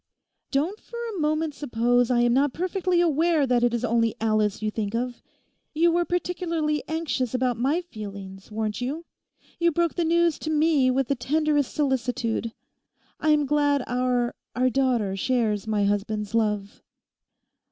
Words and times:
'Don't 0.49 0.79
for 0.79 0.97
a 1.15 1.19
moment 1.19 1.53
suppose 1.53 2.09
I 2.09 2.21
am 2.21 2.33
not 2.33 2.53
perfectly 2.55 3.01
aware 3.01 3.45
that 3.45 3.63
it 3.63 3.71
is 3.71 3.85
only 3.85 4.15
Alice 4.19 4.63
you 4.63 4.71
think 4.71 4.95
of. 4.95 5.21
You 5.75 5.91
were 5.91 6.05
particularly 6.05 6.81
anxious 6.87 7.35
about 7.35 7.55
my 7.55 7.81
feelings, 7.81 8.51
weren't 8.51 8.81
you? 8.81 9.05
You 9.59 9.71
broke 9.71 9.93
the 9.93 10.03
news 10.03 10.39
to 10.39 10.49
me 10.49 10.89
with 10.89 11.07
the 11.07 11.13
tenderest 11.13 11.71
solicitude. 11.75 12.51
I 13.19 13.29
am 13.29 13.45
glad 13.45 13.83
our—our 13.85 14.69
daughter 14.71 15.15
shares 15.15 15.67
my 15.67 15.83
husband's 15.83 16.33
love. 16.33 16.81